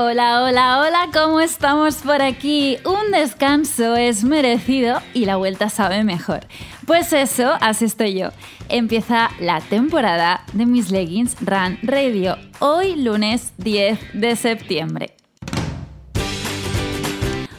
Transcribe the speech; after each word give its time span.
Hola, 0.00 0.44
hola, 0.44 0.78
hola, 0.78 1.08
¿cómo 1.12 1.40
estamos 1.40 1.96
por 1.96 2.22
aquí? 2.22 2.76
Un 2.84 3.10
descanso 3.10 3.96
es 3.96 4.22
merecido 4.22 5.00
y 5.12 5.24
la 5.24 5.34
vuelta 5.34 5.70
sabe 5.70 6.04
mejor. 6.04 6.46
Pues 6.86 7.12
eso, 7.12 7.54
así 7.60 7.86
estoy 7.86 8.14
yo. 8.14 8.28
Empieza 8.68 9.30
la 9.40 9.60
temporada 9.60 10.44
de 10.52 10.66
mis 10.66 10.92
leggings 10.92 11.34
Run 11.40 11.80
Radio, 11.82 12.36
hoy 12.60 12.94
lunes 12.94 13.52
10 13.56 13.98
de 14.12 14.36
septiembre. 14.36 15.16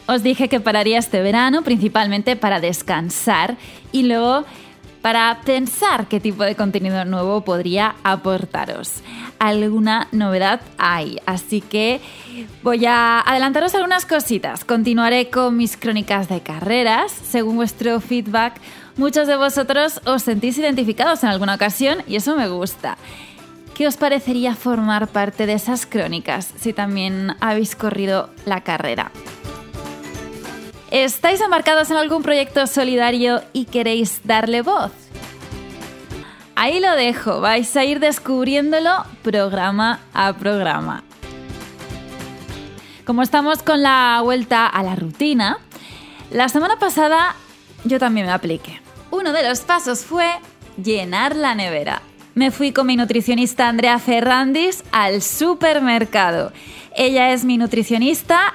Os 0.08 0.24
dije 0.24 0.48
que 0.48 0.62
pararía 0.62 0.98
este 0.98 1.22
verano 1.22 1.62
principalmente 1.64 2.38
para 2.38 2.62
descansar 2.62 3.58
y 3.92 4.04
luego 4.04 4.46
para 5.02 5.40
pensar 5.46 6.08
qué 6.08 6.20
tipo 6.20 6.44
de 6.44 6.56
contenido 6.56 7.06
nuevo 7.06 7.42
podría 7.42 7.96
aportaros. 8.04 9.02
Alguna 9.40 10.08
novedad 10.12 10.62
hay, 10.78 11.20
así 11.26 11.62
que 11.62 12.02
voy 12.62 12.86
a 12.86 13.22
adelantaros 13.22 13.74
algunas 13.76 14.06
cositas. 14.06 14.66
Continuaré 14.66 15.30
con 15.30 15.56
mis 15.56 15.78
crónicas 15.78 16.28
de 16.28 16.42
carreras. 16.42 17.12
Según 17.12 17.56
vuestro 17.56 18.02
feedback, 18.02 18.60
muchos 18.98 19.28
de 19.28 19.38
vosotros 19.38 20.02
os 20.06 20.24
sentís 20.24 20.58
identificados 20.58 21.24
en 21.24 21.30
alguna 21.30 21.56
ocasión 21.56 22.00
y 22.08 22.18
eso 22.18 22.36
me 22.36 22.50
gusta. 22.50 22.98
¿Qué 23.74 23.88
os 23.88 23.96
parecería 23.96 24.56
formar 24.56 25.08
parte 25.08 25.46
de 25.46 25.54
esas 25.54 25.86
crónicas 25.86 26.54
si 26.60 26.74
también 26.74 27.38
habéis 27.40 27.78
corrido 27.78 28.30
la 28.46 28.62
carrera? 28.62 29.10
¿Estáis 30.92 31.40
embarcados 31.40 31.92
en 31.92 31.98
algún 31.98 32.24
proyecto 32.24 32.66
solidario 32.66 33.44
y 33.54 33.66
queréis 33.66 34.22
darle 34.24 34.64
voz? 34.64 34.92
Ahí 36.56 36.80
lo 36.80 36.96
dejo, 36.96 37.42
vais 37.42 37.76
a 37.78 37.86
ir 37.86 38.00
descubriéndolo 38.00 39.06
programa 39.22 40.00
a 40.16 40.34
programa. 40.34 41.04
Como 43.06 43.22
estamos 43.22 43.62
con 43.62 43.84
la 43.84 44.20
vuelta 44.24 44.66
a 44.66 44.82
la 44.82 44.96
rutina, 44.96 45.60
la 46.32 46.50
semana 46.50 46.78
pasada 46.80 47.36
yo 47.84 48.00
también 48.00 48.26
me 48.26 48.34
apliqué. 48.34 48.82
Uno 49.12 49.32
de 49.32 49.48
los 49.48 49.60
pasos 49.62 50.04
fue 50.04 50.28
llenar 50.84 51.36
la 51.36 51.54
nevera. 51.54 52.02
Me 52.34 52.50
fui 52.50 52.72
con 52.72 52.88
mi 52.88 52.98
nutricionista 52.98 53.68
Andrea 53.68 54.00
Ferrandis 54.00 54.84
al 54.92 55.22
supermercado. 55.22 56.52
Ella 56.96 57.32
es 57.32 57.46
mi 57.46 57.58
nutricionista 57.60 58.54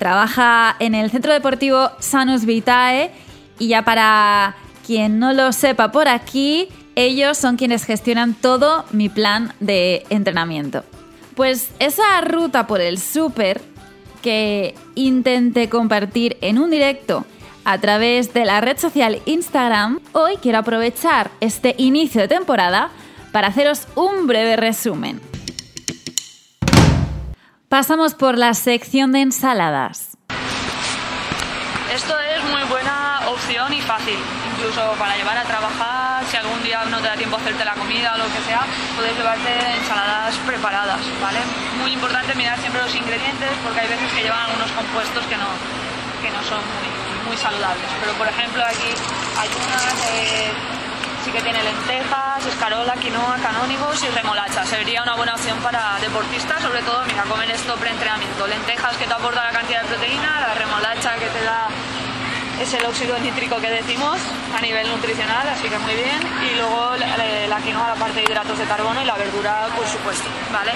Trabaja 0.00 0.76
en 0.78 0.94
el 0.94 1.10
Centro 1.10 1.30
Deportivo 1.30 1.90
Sanus 1.98 2.46
Vitae 2.46 3.10
y 3.58 3.68
ya 3.68 3.82
para 3.82 4.56
quien 4.86 5.18
no 5.18 5.34
lo 5.34 5.52
sepa 5.52 5.92
por 5.92 6.08
aquí, 6.08 6.68
ellos 6.94 7.36
son 7.36 7.58
quienes 7.58 7.84
gestionan 7.84 8.32
todo 8.32 8.86
mi 8.92 9.10
plan 9.10 9.52
de 9.60 10.06
entrenamiento. 10.08 10.84
Pues 11.34 11.68
esa 11.80 12.18
ruta 12.22 12.66
por 12.66 12.80
el 12.80 12.98
súper 12.98 13.60
que 14.22 14.74
intenté 14.94 15.68
compartir 15.68 16.38
en 16.40 16.58
un 16.58 16.70
directo 16.70 17.26
a 17.66 17.76
través 17.76 18.32
de 18.32 18.46
la 18.46 18.62
red 18.62 18.78
social 18.78 19.20
Instagram, 19.26 20.00
hoy 20.12 20.38
quiero 20.40 20.60
aprovechar 20.60 21.30
este 21.40 21.74
inicio 21.76 22.22
de 22.22 22.28
temporada 22.28 22.90
para 23.32 23.48
haceros 23.48 23.86
un 23.96 24.26
breve 24.26 24.56
resumen. 24.56 25.20
Pasamos 27.70 28.14
por 28.14 28.36
la 28.36 28.52
sección 28.54 29.12
de 29.12 29.20
ensaladas. 29.20 30.18
Esto 31.94 32.18
es 32.18 32.42
muy 32.50 32.64
buena 32.68 33.20
opción 33.30 33.72
y 33.72 33.80
fácil, 33.82 34.18
incluso 34.50 34.82
para 34.98 35.14
llevar 35.14 35.38
a 35.38 35.44
trabajar, 35.44 36.26
si 36.26 36.36
algún 36.36 36.60
día 36.64 36.84
no 36.86 36.98
te 36.98 37.06
da 37.06 37.14
tiempo 37.14 37.36
a 37.36 37.38
hacerte 37.38 37.64
la 37.64 37.74
comida 37.74 38.14
o 38.16 38.18
lo 38.18 38.24
que 38.24 38.42
sea, 38.42 38.66
puedes 38.96 39.16
llevarte 39.16 39.54
ensaladas 39.78 40.34
preparadas, 40.38 40.98
¿vale? 41.22 41.38
Muy 41.78 41.92
importante 41.92 42.34
mirar 42.34 42.58
siempre 42.58 42.82
los 42.82 42.92
ingredientes 42.92 43.50
porque 43.62 43.78
hay 43.78 43.88
veces 43.88 44.12
que 44.14 44.22
llevan 44.24 44.50
algunos 44.50 44.72
compuestos 44.72 45.24
que 45.26 45.36
no, 45.36 45.46
que 46.26 46.30
no 46.34 46.42
son 46.50 46.58
muy, 47.28 47.36
saludables. 47.36 47.86
Pero 48.00 48.12
por 48.14 48.26
ejemplo 48.26 48.64
aquí 48.66 48.90
hay 49.38 49.48
unas... 49.62 49.94
Eh, 50.10 50.79
sí 51.24 51.30
que 51.32 51.40
tiene 51.42 51.62
lentejas, 51.62 52.46
escarola, 52.46 52.94
quinoa, 52.94 53.36
canónigos 53.42 54.02
y 54.02 54.08
remolacha. 54.08 54.64
Sería 54.64 55.02
una 55.02 55.14
buena 55.14 55.34
opción 55.34 55.58
para 55.60 55.98
deportistas, 56.00 56.60
sobre 56.62 56.82
todo, 56.82 57.04
mira, 57.06 57.22
comer 57.24 57.50
esto 57.50 57.74
preentrenamiento. 57.76 58.46
Lentejas 58.46 58.96
que 58.96 59.06
te 59.06 59.12
aporta 59.12 59.44
la 59.44 59.52
cantidad 59.52 59.82
de 59.82 59.88
proteína, 59.88 60.40
la 60.40 60.54
remolacha 60.54 61.14
que 61.16 61.26
te 61.26 61.44
da 61.44 61.68
es 62.60 62.74
el 62.74 62.84
óxido 62.84 63.18
nítrico 63.18 63.56
que 63.56 63.70
decimos 63.70 64.18
a 64.56 64.60
nivel 64.60 64.86
nutricional, 64.88 65.48
así 65.48 65.68
que 65.68 65.78
muy 65.78 65.94
bien. 65.94 66.20
Y 66.50 66.56
luego 66.56 66.94
la, 66.96 67.58
quinoa, 67.60 67.88
la 67.88 67.94
parte 67.94 68.20
de 68.20 68.24
hidratos 68.24 68.58
de 68.58 68.64
carbono 68.64 69.00
y 69.00 69.04
la 69.04 69.16
verdura, 69.16 69.68
por 69.74 69.86
supuesto, 69.86 70.28
¿vale? 70.52 70.72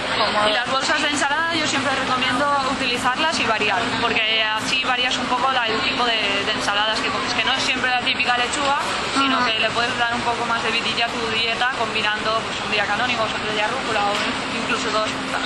Y 0.49 0.53
las 0.53 0.71
bolsas 0.71 1.01
de 1.03 1.09
ensalada 1.09 1.55
yo 1.55 1.67
siempre 1.67 1.93
recomiendo 1.95 2.47
utilizarlas 2.73 3.39
y 3.39 3.45
variar, 3.45 3.81
porque 4.01 4.43
así 4.43 4.83
varias 4.85 5.17
un 5.19 5.27
poco 5.27 5.51
el 5.51 5.81
tipo 5.81 6.05
de, 6.05 6.51
ensaladas 6.53 6.99
que 7.01 7.09
comes, 7.09 7.35
que 7.35 7.45
no 7.45 7.53
es 7.53 7.63
siempre 7.63 7.91
la 7.91 8.01
típica 8.15 8.39
lechuga, 8.39 8.79
sino 9.13 9.45
que 9.45 9.59
le 9.59 9.71
puedes 9.71 9.99
dar 9.99 10.15
un 10.15 10.21
poco 10.23 10.47
más 10.47 10.63
de 10.63 10.71
vidilla 10.71 11.07
a 11.07 11.09
tu 11.09 11.21
dieta 11.37 11.73
combinando 11.79 12.31
pues, 12.47 12.65
un 12.65 12.71
día 12.71 12.87
canónigo, 12.87 13.23
otro 13.25 13.53
día 13.53 13.67
rúcula 13.67 14.01
o 14.07 14.15
incluso 14.63 14.91
dos 14.91 15.11
juntas. 15.11 15.43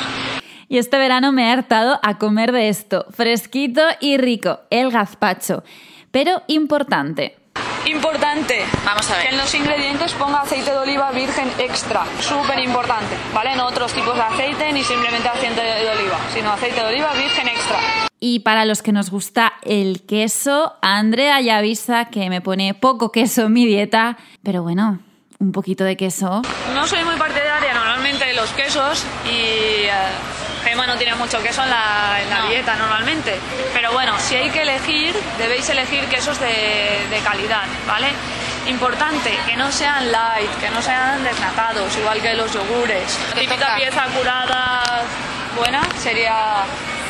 Y 0.69 0.77
este 0.77 0.99
verano 0.99 1.33
me 1.33 1.49
he 1.49 1.51
hartado 1.51 1.99
a 2.03 2.19
comer 2.19 2.53
de 2.53 2.69
esto, 2.69 3.07
fresquito 3.11 3.81
y 4.01 4.19
rico, 4.19 4.61
el 4.71 4.91
gazpacho 4.91 5.65
pero 6.11 6.43
importante. 6.49 7.37
Importante. 7.87 8.65
Vamos 8.85 9.11
a 9.11 9.17
ver. 9.17 9.29
Que 9.29 9.35
en 9.35 9.39
los 9.39 9.55
ingredientes 9.55 10.13
ponga 10.15 10.41
aceite 10.41 10.71
de 10.71 10.79
oliva 10.79 11.11
virgen 11.13 11.51
extra. 11.59 12.05
Súper 12.21 12.59
importante. 12.61 13.17
¿Vale? 13.33 13.57
No 13.57 13.67
otros 13.67 13.93
tipos 13.93 14.15
de 14.15 14.23
aceite 14.23 14.73
ni 14.73 14.83
simplemente 14.83 15.29
aceite 15.29 15.61
de 15.61 15.89
oliva, 15.89 16.19
sino 16.33 16.53
aceite 16.53 16.81
de 16.81 16.87
oliva 16.87 17.13
virgen 17.15 17.49
extra. 17.49 18.08
Y 18.21 18.41
para 18.41 18.65
los 18.65 18.83
que 18.83 18.93
nos 18.93 19.11
gusta 19.11 19.53
el 19.63 20.03
queso, 20.05 20.75
Andrea 20.83 21.41
ya 21.41 21.59
avisa 21.59 22.07
que 22.07 22.29
me 22.31 22.41
pone 22.41 22.75
poco 22.75 23.13
queso 23.13 23.43
en 23.43 23.53
mi 23.53 23.65
dieta, 23.65 24.17
pero 24.43 24.63
bueno, 24.63 24.99
un 25.39 25.53
poquito 25.53 25.85
de 25.85 25.97
queso. 25.97 26.43
No 26.75 26.87
soy 26.87 27.05
muy 27.05 27.17
partidaria 27.17 27.73
normalmente 27.75 28.25
de 28.25 28.35
los 28.35 28.51
quesos 28.51 29.05
y 29.25 29.85
eh, 29.85 29.91
Gema 30.65 30.87
no 30.89 30.97
tiene 30.97 31.15
mucho 31.15 31.41
queso 31.43 31.63
en 31.63 31.71
la, 31.71 32.47
dieta 32.49 32.75
normalmente. 32.75 33.39
Pero 33.73 33.93
bueno, 33.93 34.15
si 34.19 34.35
hay 34.35 34.51
que 34.51 34.63
elegir, 34.63 35.15
debéis 35.39 35.69
elegir 35.71 36.05
quesos 36.07 36.41
de, 36.41 37.07
de 37.11 37.19
calidad, 37.23 37.67
¿vale? 37.87 38.09
Importante, 38.67 39.39
que 39.47 39.57
no 39.57 39.71
sean 39.71 40.11
light, 40.11 40.51
que 40.61 40.71
no 40.71 40.83
sean 40.83 41.23
desnatados, 41.23 41.97
igual 41.97 42.21
que 42.21 42.35
los 42.35 42.53
yogures. 42.53 43.19
Típica 43.35 43.77
pieza 43.77 44.07
curada 44.17 44.83
buena 45.59 45.83
sería 45.99 46.65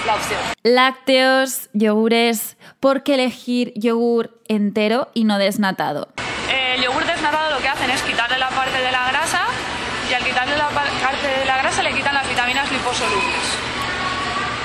la 0.06 0.14
opción. 0.14 0.40
Lácteos, 0.62 1.68
yogures, 1.72 2.56
¿por 2.80 3.02
qué 3.02 3.14
elegir 3.14 3.72
yogur 3.76 4.40
entero 4.48 5.08
y 5.14 5.24
no 5.24 5.38
desnatado? 5.38 6.08
El 6.48 6.82
yogur 6.82 7.04
desnatado 7.04 7.54
lo 7.54 7.58
que 7.60 7.68
hacen 7.68 7.90
es 7.90 8.02
quitarle 8.02 8.38
la 8.38 8.48
parte 8.48 8.78
de 8.78 8.90
la 8.90 9.08
grasa 9.08 9.42
y 10.10 10.14
al 10.14 10.24
quitarle 10.24 10.56
la 10.56 10.68
parte 10.68 11.28
de 11.38 11.44
la 11.44 11.58
grasa 11.58 11.82
le 11.82 11.92
quitan 11.92 12.14
las 12.14 12.28
vitaminas 12.28 12.70
liposolubles. 12.72 13.46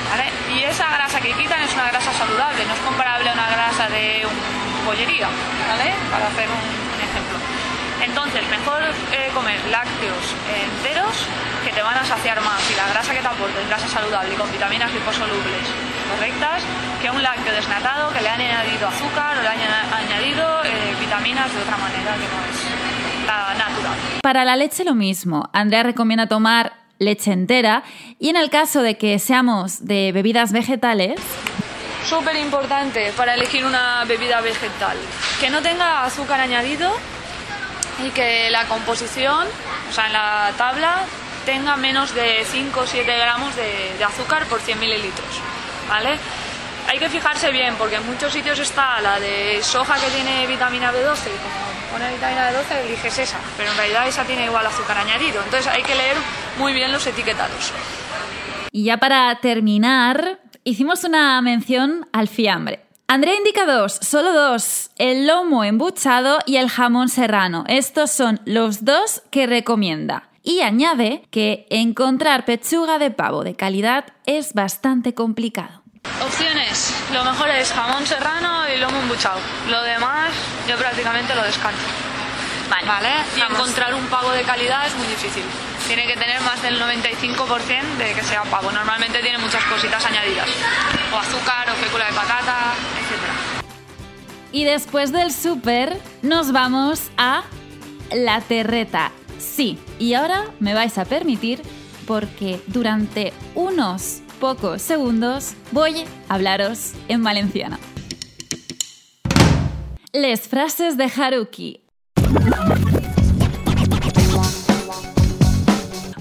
¿Vale? 0.09 0.31
Y 0.55 0.63
esa 0.63 0.89
grasa 0.93 1.19
que 1.19 1.33
quitan 1.33 1.61
es 1.63 1.73
una 1.73 1.89
grasa 1.89 2.13
saludable, 2.13 2.65
no 2.65 2.73
es 2.73 2.79
comparable 2.81 3.29
a 3.29 3.33
una 3.33 3.49
grasa 3.49 3.89
de 3.89 4.25
un 4.25 4.63
pollería, 4.85 5.27
¿vale? 5.67 5.93
Para 6.11 6.27
hacer 6.27 6.47
un, 6.47 6.63
ejemplo. 7.01 7.37
Entonces, 8.03 8.43
mejor 8.49 8.83
eh, 9.11 9.31
comer 9.33 9.59
lácteos 9.71 10.35
enteros 10.47 11.27
que 11.65 11.71
te 11.71 11.81
van 11.81 11.97
a 11.97 12.05
saciar 12.05 12.41
más 12.41 12.59
y 12.69 12.75
la 12.75 12.82
grasa 13.73 13.87
saludable 13.87 14.35
y 14.35 14.37
con 14.37 14.51
vitaminas 14.51 14.93
liposolubles 14.93 15.65
correctas 16.11 16.61
que 17.01 17.09
un 17.09 17.23
lácteo 17.23 17.51
desnatado 17.55 18.13
que 18.13 18.21
le 18.21 18.29
han 18.29 18.39
añadido 18.39 18.87
azúcar 18.87 19.35
o 19.39 19.41
le 19.41 19.47
han 19.47 19.59
añadido 19.91 20.63
eh, 20.63 20.95
vitaminas 20.99 21.51
de 21.51 21.59
otra 21.59 21.77
manera 21.77 22.13
que 22.13 22.19
no 22.19 22.45
es 22.51 23.57
natural. 23.57 23.97
Para 24.21 24.45
la 24.45 24.55
leche 24.55 24.83
lo 24.83 24.93
mismo. 24.93 25.49
Andrea 25.53 25.81
recomienda 25.81 26.27
tomar 26.27 26.73
leche 26.99 27.31
entera 27.31 27.81
y 28.19 28.29
en 28.29 28.37
el 28.37 28.51
caso 28.51 28.83
de 28.83 28.95
que 28.95 29.17
seamos 29.17 29.87
de 29.87 30.11
bebidas 30.11 30.51
vegetales... 30.51 31.19
Súper 32.07 32.35
importante 32.35 33.11
para 33.17 33.33
elegir 33.33 33.65
una 33.65 34.05
bebida 34.05 34.39
vegetal. 34.41 34.97
Que 35.39 35.49
no 35.49 35.63
tenga 35.63 36.03
azúcar 36.03 36.39
añadido 36.41 36.93
y 38.05 38.11
que 38.11 38.51
la 38.51 38.65
composición, 38.65 39.47
o 39.89 39.91
sea, 39.91 40.07
en 40.07 40.13
la 40.13 40.51
tabla, 40.57 41.05
tenga 41.45 41.75
menos 41.75 42.13
de 42.13 42.45
5 42.45 42.79
o 42.79 42.87
7 42.87 43.17
gramos 43.17 43.55
de, 43.55 44.03
azúcar 44.03 44.45
por 44.45 44.61
100 44.61 44.79
mililitros. 44.79 45.41
¿Vale? 45.89 46.17
Hay 46.89 46.99
que 46.99 47.09
fijarse 47.09 47.51
bien 47.51 47.75
porque 47.75 47.95
en 47.95 48.05
muchos 48.05 48.33
sitios 48.33 48.59
está 48.59 48.99
la 49.01 49.19
de 49.19 49.61
soja 49.63 49.95
que 49.95 50.09
tiene 50.11 50.47
vitamina 50.47 50.91
B12 50.91 51.29
pone 51.93 52.11
vitamina 52.11 52.49
B12 52.49 52.85
eliges 52.85 53.19
esa, 53.19 53.37
pero 53.55 53.69
en 53.69 53.77
realidad 53.77 54.07
esa 54.07 54.23
tiene 54.23 54.45
igual 54.45 54.65
azúcar 54.65 54.97
añadido. 54.97 55.43
Entonces 55.43 55.67
hay 55.67 55.83
que 55.83 55.93
leer 55.93 56.17
muy 56.57 56.73
bien 56.73 56.91
los 56.91 57.05
etiquetados. 57.05 57.71
Y 58.71 58.85
ya 58.85 58.97
para 58.97 59.39
terminar, 59.41 60.39
hicimos 60.63 61.03
una 61.03 61.39
mención 61.43 62.07
al 62.11 62.27
fiambre. 62.27 62.83
Andrea 63.07 63.35
indica 63.35 63.67
dos, 63.67 63.99
solo 64.01 64.33
dos, 64.33 64.89
el 64.97 65.27
lomo 65.27 65.63
embuchado 65.63 66.39
y 66.47 66.55
el 66.55 66.69
jamón 66.69 67.09
serrano. 67.09 67.63
Estos 67.67 68.09
son 68.09 68.41
los 68.45 68.85
dos 68.85 69.21
que 69.29 69.45
recomienda. 69.45 70.29
Y 70.45 70.59
añade 70.59 71.23
que 71.31 71.65
encontrar 71.69 72.43
pechuga 72.43 72.99
de 72.99 73.11
pavo 73.11 73.45
de 73.45 73.55
calidad 73.55 74.07
es 74.25 74.53
bastante 74.53 75.13
complicado. 75.13 75.81
Opciones. 76.21 76.93
Lo 77.13 77.23
mejor 77.23 77.49
es 77.49 77.71
jamón 77.71 78.05
serrano 78.05 78.67
y 78.67 78.77
lomo 78.77 78.99
embuchado. 78.99 79.39
Lo 79.69 79.81
demás 79.83 80.31
yo 80.67 80.75
prácticamente 80.75 81.33
lo 81.33 81.43
descarto. 81.43 81.79
Vale. 82.69 82.85
¿Vale? 82.85 83.09
Y 83.37 83.53
encontrar 83.53 83.93
un 83.93 84.05
pavo 84.07 84.31
de 84.31 84.41
calidad 84.41 84.85
es 84.85 84.93
muy 84.95 85.07
difícil. 85.07 85.43
Tiene 85.87 86.05
que 86.07 86.17
tener 86.17 86.41
más 86.41 86.61
del 86.61 86.77
95% 86.77 87.97
de 87.97 88.13
que 88.13 88.23
sea 88.23 88.43
pavo. 88.43 88.69
Normalmente 88.69 89.19
tiene 89.19 89.37
muchas 89.37 89.63
cositas 89.63 90.05
añadidas. 90.05 90.49
O 91.13 91.17
azúcar, 91.19 91.69
o 91.69 91.73
fécula 91.75 92.05
de 92.07 92.13
patata, 92.13 92.73
etc. 92.99 94.51
Y 94.51 94.65
después 94.65 95.13
del 95.13 95.31
súper 95.31 95.97
nos 96.21 96.51
vamos 96.51 97.11
a 97.15 97.43
la 98.11 98.41
terreta. 98.41 99.11
Sí, 99.39 99.79
y 99.99 100.13
ahora 100.13 100.45
me 100.59 100.73
vais 100.73 100.97
a 100.97 101.05
permitir 101.05 101.61
porque 102.05 102.61
durante 102.67 103.33
unos 103.55 104.21
pocos 104.39 104.81
segundos 104.81 105.53
voy 105.71 106.01
a 106.27 106.33
hablaros 106.35 106.93
en 107.07 107.23
valenciano. 107.23 107.77
Les 110.11 110.41
frases 110.47 110.97
de 110.97 111.05
Haruki. 111.05 111.79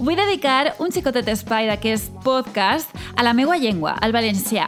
Vull 0.03 0.17
dedicar 0.17 0.75
un 0.83 0.91
xicotet 0.91 1.29
espai 1.31 1.69
d'aquest 1.69 2.11
podcast 2.25 2.91
a 3.15 3.23
la 3.23 3.35
meua 3.39 3.59
llengua, 3.61 3.93
al 4.01 4.11
valencià. 4.11 4.65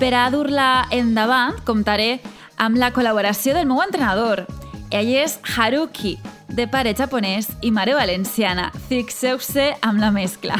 Per 0.00 0.14
a 0.16 0.30
dur-la 0.32 0.86
endavant, 0.96 1.58
comptaré 1.68 2.22
amb 2.56 2.78
la 2.80 2.88
col·laboració 2.94 3.52
del 3.52 3.68
meu 3.68 3.82
entrenador. 3.84 4.46
Ell 4.88 5.10
és 5.20 5.36
Haruki, 5.44 6.14
de 6.50 6.66
pare 6.68 6.94
japonès 6.96 7.48
i 7.62 7.70
mare 7.70 7.94
valenciana. 7.94 8.70
Fixeu-se 8.88 9.70
amb 9.80 10.00
la 10.02 10.10
mescla. 10.10 10.58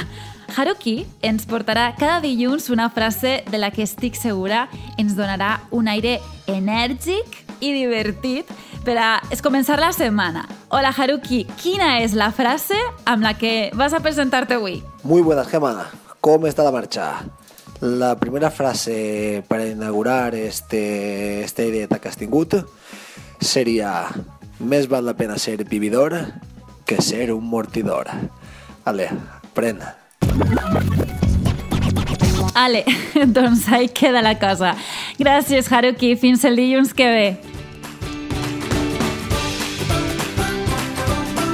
Haruki 0.57 1.05
ens 1.23 1.47
portarà 1.47 1.93
cada 1.99 2.19
dilluns 2.25 2.71
una 2.71 2.89
frase 2.91 3.45
de 3.51 3.59
la 3.59 3.71
que 3.71 3.85
estic 3.87 4.17
segura 4.19 4.67
ens 4.99 5.15
donarà 5.19 5.61
un 5.71 5.89
aire 5.89 6.19
enèrgic 6.51 7.39
i 7.61 7.73
divertit 7.77 8.51
per 8.85 8.97
a 8.99 9.11
començar 9.45 9.79
la 9.81 9.93
setmana. 9.95 10.47
Hola 10.71 10.91
Haruki, 10.97 11.45
quina 11.61 11.99
és 12.03 12.17
la 12.19 12.31
frase 12.35 12.79
amb 13.05 13.23
la 13.23 13.37
que 13.39 13.71
vas 13.75 13.95
a 13.95 14.01
presentar-te 14.01 14.59
avui? 14.59 14.81
Muy 15.05 15.23
buenas, 15.23 15.49
Gema. 15.49 15.91
¿Cómo 16.21 16.47
está 16.47 16.65
la 16.65 16.73
marcha? 16.73 17.25
La 17.81 18.17
primera 18.19 18.51
frase 18.51 19.43
para 19.49 19.67
inaugurar 19.67 20.35
este, 20.35 21.43
esta 21.43 21.63
dieta 21.63 21.99
que 21.99 22.09
has 22.09 22.17
tingut 22.17 22.55
seria 23.41 24.05
més 24.61 24.89
val 24.89 25.07
la 25.09 25.17
pena 25.17 25.39
ser 25.39 25.65
vividor 25.65 26.15
que 26.87 27.01
ser 27.03 27.33
un 27.33 27.45
mortidor. 27.49 28.09
Ale, 28.85 29.09
pren. 29.55 29.81
Ale, 32.55 32.85
doncs 33.27 33.69
ahí 33.69 33.89
queda 33.89 34.23
la 34.23 34.39
cosa. 34.39 34.75
Gràcies, 35.19 35.71
Haruki. 35.73 36.17
Fins 36.17 36.45
el 36.45 36.57
dilluns 36.57 36.95
que 36.95 37.07
ve. 37.07 37.29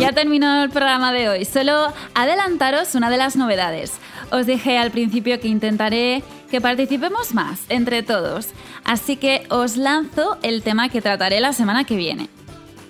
Ya 0.00 0.12
terminó 0.12 0.62
el 0.62 0.70
programa 0.70 1.12
de 1.12 1.28
hoy. 1.28 1.44
Solo 1.44 1.92
adelantaros 2.14 2.94
una 2.94 3.08
de 3.08 3.16
las 3.16 3.36
novedades. 3.36 3.92
Os 4.30 4.46
dije 4.46 4.78
al 4.78 4.90
principio 4.90 5.40
que 5.40 5.48
intentaré 5.48 6.22
que 6.50 6.60
participemos 6.60 7.34
más 7.34 7.60
entre 7.68 8.02
todos. 8.02 8.48
Así 8.84 9.16
que 9.16 9.46
os 9.48 9.76
lanzo 9.76 10.38
el 10.42 10.62
tema 10.62 10.88
que 10.88 11.00
trataré 11.00 11.40
la 11.40 11.52
semana 11.52 11.84
que 11.84 11.96
viene. 11.96 12.28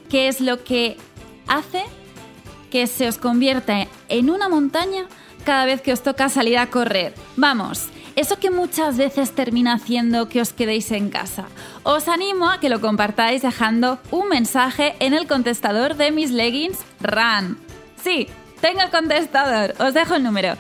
¿Qué 0.09 0.29
es 0.29 0.41
lo 0.41 0.63
que 0.63 0.97
hace 1.49 1.83
que 2.71 2.87
se 2.87 3.09
os 3.09 3.19
convierta 3.19 3.89
en 4.09 4.31
una 4.31 4.49
montaña 4.49 5.07
cada 5.45 5.65
vez 5.65 5.81
que 5.81 5.93
os 5.93 6.03
toca 6.03 6.29
salir 6.29 6.59
a 6.59 6.71
correr? 6.71 7.15
Vamos, 7.37 7.89
eso 8.17 8.39
que 8.39 8.51
muchas 8.51 8.97
veces 8.97 9.33
termina 9.33 9.75
haciendo 9.75 10.29
que 10.29 10.41
os 10.41 10.53
quedéis 10.53 10.91
en 10.93 11.11
casa. 11.11 11.47
Os 11.83 12.07
animo 12.09 12.49
a 12.49 12.61
que 12.61 12.69
lo 12.69 12.81
compartáis 12.81 13.43
dejando 13.43 13.99
un 14.11 14.29
mensaje 14.29 14.95
en 15.01 15.13
el 15.13 15.27
contestador 15.27 15.97
de 15.97 16.13
mis 16.13 16.31
leggings 16.31 16.79
RAN. 17.01 17.59
Sí, 18.03 18.29
tengo 18.61 18.81
el 18.81 18.91
contestador, 18.91 19.75
os 19.79 19.93
dejo 19.93 20.15
el 20.15 20.23
número. 20.23 20.55